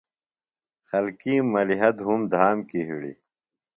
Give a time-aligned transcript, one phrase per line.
[0.87, 3.17] خلکِیم ملِیحہ دُھوم دھام کیۡ ہِڑیۡ۔